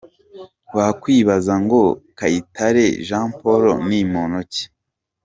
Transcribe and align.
Wakwibaza 0.75 1.53
ngo 1.63 1.81
Kayitare 2.17 2.85
Jean 3.07 3.27
Paul 3.39 3.63
ni 3.87 3.99
muntu 4.13 4.39
ki? 4.51 4.63